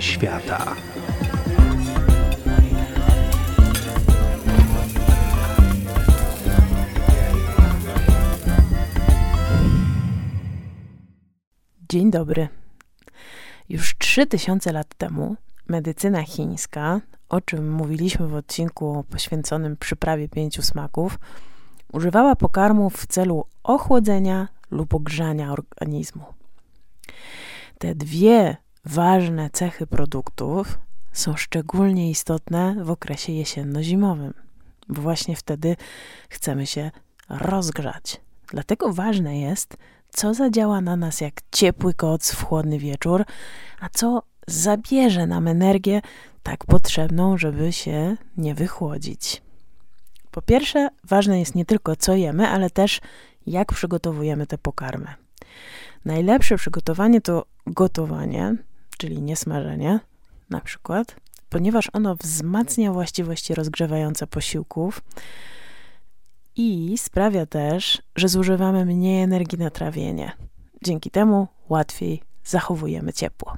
[0.00, 0.76] Świata.
[11.88, 12.48] Dzień dobry.
[13.68, 15.36] Już 3000 lat temu
[15.68, 21.18] medycyna chińska, o czym mówiliśmy w odcinku poświęconym przyprawie pięciu smaków,
[21.92, 26.24] używała pokarmów w celu ochłodzenia lub ogrzania organizmu.
[27.78, 30.78] Te dwie ważne cechy produktów
[31.12, 34.34] są szczególnie istotne w okresie jesienno-zimowym,
[34.88, 35.76] bo właśnie wtedy
[36.28, 36.90] chcemy się
[37.28, 38.20] rozgrzać.
[38.48, 39.76] Dlatego ważne jest,
[40.10, 43.24] co zadziała na nas jak ciepły koc w chłodny wieczór,
[43.80, 46.02] a co zabierze nam energię
[46.42, 49.42] tak potrzebną, żeby się nie wychłodzić.
[50.30, 53.00] Po pierwsze, ważne jest nie tylko co jemy, ale też
[53.46, 55.14] jak przygotowujemy te pokarmy.
[56.04, 58.56] Najlepsze przygotowanie to gotowanie,
[58.96, 60.00] czyli nie smażenie,
[60.50, 61.16] na przykład,
[61.48, 65.00] ponieważ ono wzmacnia właściwości rozgrzewające posiłków
[66.56, 70.32] i sprawia też, że zużywamy mniej energii na trawienie.
[70.84, 73.56] Dzięki temu łatwiej zachowujemy ciepło.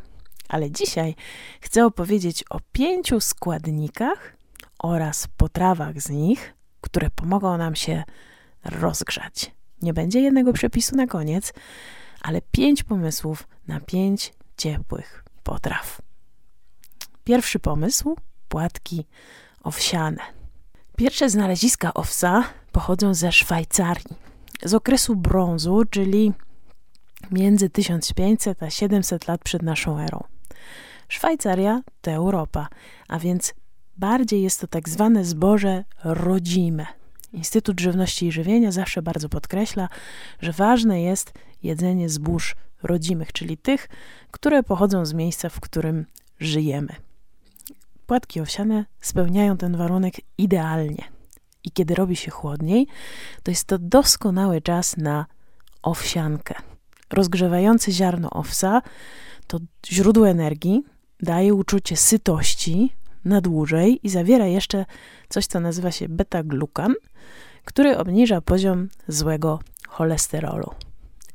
[0.49, 1.15] Ale dzisiaj
[1.61, 4.37] chcę opowiedzieć o pięciu składnikach
[4.79, 8.05] oraz potrawach z nich, które pomogą nam się
[8.65, 9.51] rozgrzać.
[9.83, 11.53] Nie będzie jednego przepisu na koniec,
[12.23, 16.03] ale pięć pomysłów na pięć ciepłych potraw.
[17.25, 18.17] Pierwszy pomysł
[18.49, 19.07] płatki
[19.63, 20.23] owsiane.
[20.97, 24.17] Pierwsze znaleziska owsa pochodzą ze Szwajcarii,
[24.63, 26.33] z okresu brązu, czyli
[27.31, 30.25] między 1500 a 700 lat przed naszą erą.
[31.09, 32.69] Szwajcaria to Europa,
[33.09, 33.55] a więc
[33.97, 36.87] bardziej jest to tak zwane zboże rodzime.
[37.33, 39.89] Instytut Żywności i Żywienia zawsze bardzo podkreśla,
[40.41, 43.89] że ważne jest jedzenie zbóż rodzimych, czyli tych,
[44.31, 46.07] które pochodzą z miejsca, w którym
[46.41, 46.95] żyjemy.
[48.07, 51.05] Płatki owsiane spełniają ten warunek idealnie.
[51.65, 52.87] I kiedy robi się chłodniej,
[53.43, 55.27] to jest to doskonały czas na
[55.83, 56.55] owsiankę.
[57.11, 58.83] Rozgrzewające ziarno owsa
[59.47, 60.85] to źródło energii,
[61.21, 62.93] daje uczucie sytości
[63.25, 64.87] na dłużej i zawiera jeszcze
[65.29, 66.95] coś, co nazywa się beta-glukan,
[67.65, 70.71] który obniża poziom złego cholesterolu.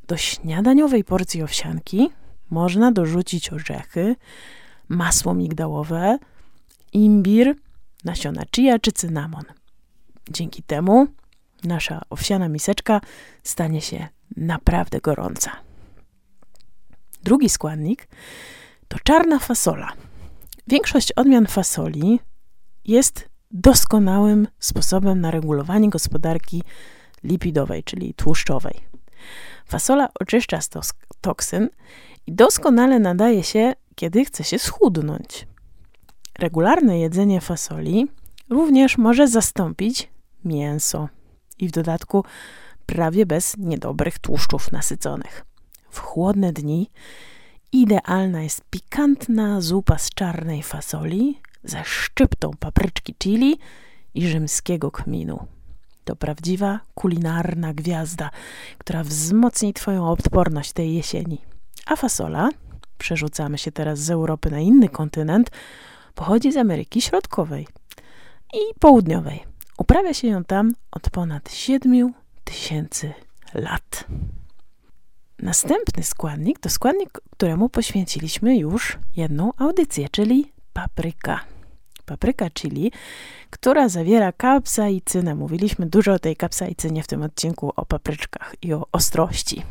[0.09, 2.09] Do śniadaniowej porcji owsianki
[2.49, 4.15] można dorzucić orzechy,
[4.87, 6.17] masło migdałowe,
[6.93, 7.55] imbir,
[8.05, 9.43] nasiona chia czy cynamon.
[10.31, 11.07] Dzięki temu
[11.63, 13.01] nasza owsiana miseczka
[13.43, 15.51] stanie się naprawdę gorąca.
[17.23, 18.07] Drugi składnik
[18.87, 19.91] to czarna fasola.
[20.67, 22.19] Większość odmian fasoli
[22.85, 26.63] jest doskonałym sposobem na regulowanie gospodarki
[27.23, 28.88] lipidowej, czyli tłuszczowej.
[29.65, 30.69] Fasola oczyszcza z
[31.21, 31.69] toksyn
[32.27, 35.47] i doskonale nadaje się, kiedy chce się schudnąć.
[36.39, 38.07] Regularne jedzenie fasoli
[38.49, 40.09] również może zastąpić
[40.45, 41.09] mięso
[41.59, 42.23] i w dodatku
[42.85, 45.45] prawie bez niedobrych tłuszczów nasyconych.
[45.89, 46.89] W chłodne dni
[47.71, 53.59] idealna jest pikantna zupa z czarnej fasoli ze szczyptą papryczki chili
[54.13, 55.47] i rzymskiego kminu.
[56.09, 58.29] To prawdziwa kulinarna gwiazda,
[58.77, 61.41] która wzmocni Twoją odporność tej jesieni.
[61.85, 62.49] A fasola,
[62.97, 65.51] przerzucamy się teraz z Europy na inny kontynent,
[66.15, 67.67] pochodzi z Ameryki Środkowej
[68.53, 69.43] i Południowej.
[69.77, 73.13] Uprawia się ją tam od ponad 7 tysięcy
[73.53, 74.05] lat.
[75.39, 81.39] Następny składnik to składnik, któremu poświęciliśmy już jedną audycję, czyli papryka.
[82.09, 82.91] Papryka chili,
[83.49, 85.35] która zawiera kapsaicynę.
[85.35, 89.63] Mówiliśmy dużo o tej kapsaicynie w tym odcinku o papryczkach i o ostrości.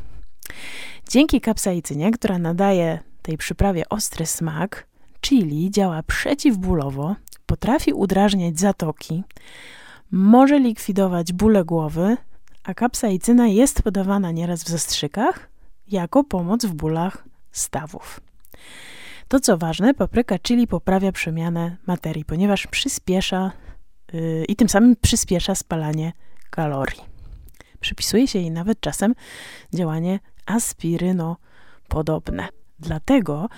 [1.09, 4.87] Dzięki kapsaicynie, która nadaje tej przyprawie ostry smak,
[5.21, 7.17] chili działa przeciwbólowo,
[7.47, 9.23] potrafi udrażniać zatoki,
[10.11, 12.17] może likwidować bóle głowy,
[12.65, 15.49] a kapsaicyna jest podawana nieraz w zastrzykach
[15.89, 18.21] jako pomoc w bólach stawów.
[19.29, 23.53] To co ważne, papryka chili poprawia przemianę materii, ponieważ przyspiesza
[24.13, 26.13] yy, i tym samym przyspiesza spalanie
[26.51, 27.01] kalorii.
[27.81, 29.15] Przypisuje się jej nawet czasem
[29.75, 32.49] działanie aspirynopodobne.
[32.79, 33.49] Dlatego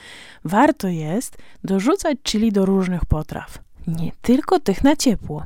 [0.44, 3.58] warto jest dorzucać chili do różnych potraw.
[3.87, 5.43] Nie tylko tych na ciepło,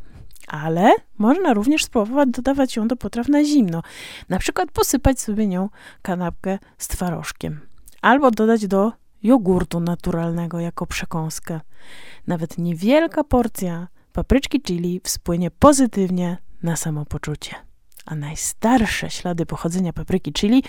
[0.48, 3.82] ale można również spróbować dodawać ją do potraw na zimno.
[4.28, 5.68] Na przykład posypać sobie nią
[6.02, 7.60] kanapkę z twarożkiem.
[8.02, 8.92] Albo dodać do
[9.24, 11.60] jogurtu naturalnego jako przekąskę.
[12.26, 17.54] Nawet niewielka porcja papryczki chili wpłynie pozytywnie na samopoczucie.
[18.06, 20.62] A najstarsze ślady pochodzenia papryki chili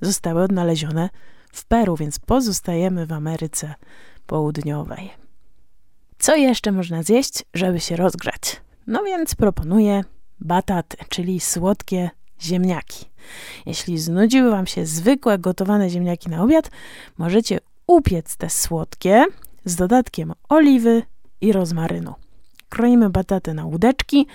[0.00, 1.10] zostały odnalezione
[1.52, 3.74] w Peru, więc pozostajemy w Ameryce
[4.26, 5.10] Południowej.
[6.18, 8.60] Co jeszcze można zjeść, żeby się rozgrzać?
[8.86, 10.04] No więc proponuję
[10.40, 12.10] bataty, czyli słodkie
[12.40, 13.04] ziemniaki.
[13.66, 16.70] Jeśli znudziły Wam się zwykłe gotowane ziemniaki na obiad,
[17.18, 19.24] możecie upiec te słodkie
[19.64, 21.02] z dodatkiem oliwy
[21.40, 22.14] i rozmarynu.
[22.68, 24.26] Kroimy bataty na łódeczki,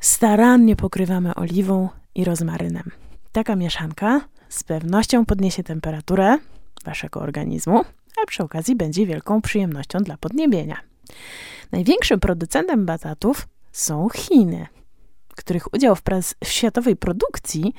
[0.00, 2.90] starannie pokrywamy oliwą i rozmarynem.
[3.32, 6.38] Taka mieszanka z pewnością podniesie temperaturę
[6.84, 7.84] Waszego organizmu,
[8.22, 10.76] a przy okazji będzie wielką przyjemnością dla podniebienia.
[11.72, 14.66] Największym producentem batatów są Chiny,
[15.36, 16.02] których udział w,
[16.44, 17.74] w światowej produkcji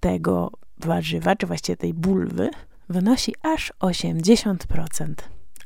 [0.00, 2.50] tego warzywa, czy właściwie tej bulwy,
[2.88, 5.14] wynosi aż 80%.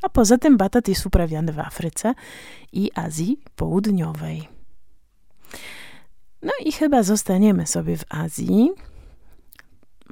[0.03, 2.15] A poza tym batat jest uprawiany w Afryce
[2.73, 4.49] i Azji Południowej.
[6.43, 8.71] No i chyba zostaniemy sobie w Azji.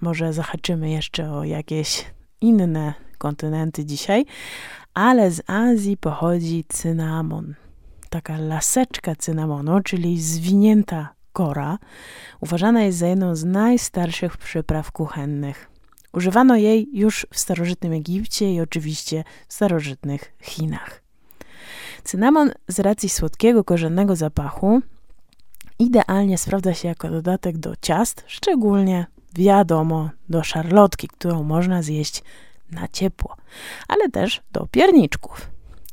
[0.02, 2.04] Może zahaczymy jeszcze o jakieś
[2.40, 4.24] inne kontynenty dzisiaj,
[4.94, 7.54] ale z Azji pochodzi cynamon.
[8.10, 11.78] Taka laseczka cynamonu, czyli zwinięta kora,
[12.40, 15.75] uważana jest za jedną z najstarszych przypraw kuchennych.
[16.16, 21.02] Używano jej już w starożytnym Egipcie i oczywiście w starożytnych Chinach.
[22.04, 24.80] Cynamon z racji słodkiego, korzennego zapachu
[25.78, 32.22] idealnie sprawdza się jako dodatek do ciast, szczególnie wiadomo do szarlotki, którą można zjeść
[32.70, 33.36] na ciepło,
[33.88, 35.50] ale też do pierniczków.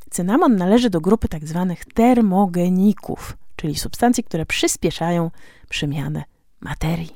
[0.10, 1.66] Cynamon należy do grupy tzw.
[1.70, 5.32] Tak termogeników, czyli substancji, które przyspieszają
[5.70, 6.24] przemianę
[6.62, 7.16] materii.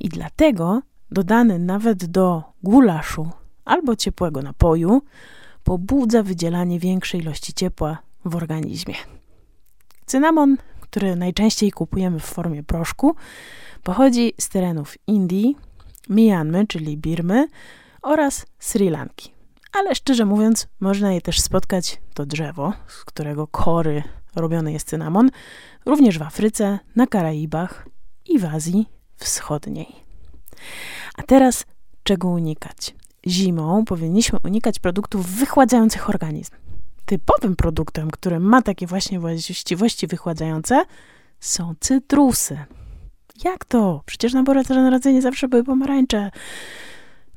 [0.00, 0.82] I dlatego
[1.14, 3.30] dodany nawet do gulaszu
[3.64, 5.02] albo ciepłego napoju
[5.64, 8.94] pobudza wydzielanie większej ilości ciepła w organizmie.
[10.06, 13.16] Cynamon, który najczęściej kupujemy w formie proszku,
[13.82, 15.56] pochodzi z terenów Indii,
[16.08, 17.48] Myanmy, czyli Birmy
[18.02, 19.34] oraz Sri Lanki.
[19.72, 24.02] Ale szczerze mówiąc, można je też spotkać, to drzewo, z którego kory
[24.36, 25.30] robiony jest cynamon,
[25.86, 27.86] również w Afryce, na Karaibach
[28.26, 30.04] i w Azji Wschodniej.
[31.14, 31.64] A teraz
[32.02, 32.94] czego unikać?
[33.26, 36.52] Zimą powinniśmy unikać produktów wychładzających organizm.
[37.04, 40.84] Typowym produktem, który ma takie właśnie właściwości wychładzające,
[41.40, 42.58] są cytrusy.
[43.44, 44.02] Jak to?
[44.06, 44.62] Przecież na Boże
[45.20, 46.30] zawsze były pomarańcze.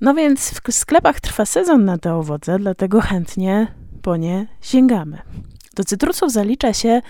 [0.02, 3.68] No więc w sklepach trwa sezon na te owoce, dlatego chętnie
[4.02, 5.22] po nie sięgamy.
[5.76, 7.02] Do cytrusów zalicza się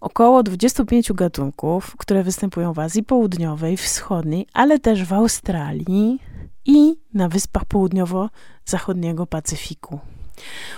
[0.00, 6.18] około 25 gatunków, które występują w Azji Południowej, Wschodniej, ale też w Australii
[6.64, 9.98] i na wyspach południowo-zachodniego Pacyfiku.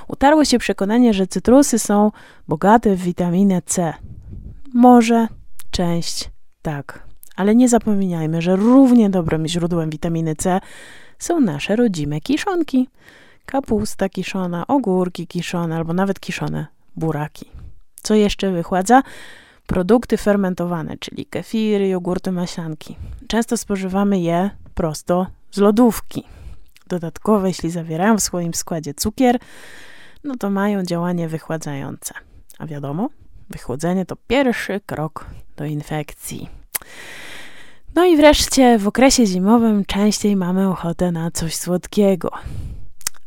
[0.09, 2.13] Utarło się przekonanie, że cytrusy są
[2.49, 3.95] bogate w witaminę C.
[4.75, 5.29] Może
[5.71, 6.31] część
[6.63, 7.07] tak,
[7.37, 10.61] ale nie zapominajmy, że równie dobrym źródłem witaminy C
[11.19, 12.89] są nasze rodzime kiszonki.
[13.47, 16.67] Kapusta kiszona, ogórki kiszone albo nawet kiszone
[16.97, 17.47] buraki.
[18.03, 19.03] Co jeszcze wychładza?
[19.67, 22.97] Produkty fermentowane, czyli kefiry, jogurty, maślanki.
[23.27, 26.25] Często spożywamy je prosto z lodówki.
[26.87, 29.39] Dodatkowo, jeśli zawierają w swoim składzie cukier,
[30.25, 32.15] no to mają działanie wychładzające.
[32.59, 33.09] A wiadomo,
[33.51, 36.49] wychłodzenie to pierwszy krok do infekcji.
[37.95, 42.31] No i wreszcie w okresie zimowym częściej mamy ochotę na coś słodkiego.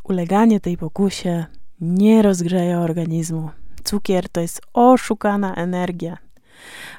[0.04, 1.46] Uleganie tej pokusie
[1.82, 3.50] nie rozgrzeje organizmu,
[3.82, 6.18] Cukier to jest oszukana energia,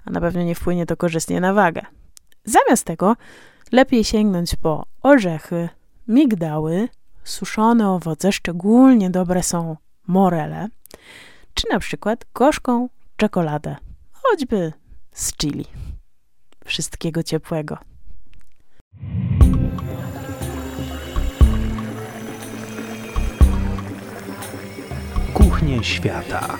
[0.04, 1.82] a na pewno nie wpłynie to korzystnie na wagę.
[2.44, 3.16] Zamiast tego
[3.72, 5.68] lepiej sięgnąć po orzechy,
[6.08, 6.88] migdały,
[7.24, 10.68] suszone owoce, szczególnie dobre są morele,
[11.54, 13.76] czy na przykład gorzką czekoladę,
[14.12, 14.72] choćby
[15.12, 15.64] z chili.
[16.64, 17.78] Wszystkiego ciepłego.
[25.82, 26.58] Świata.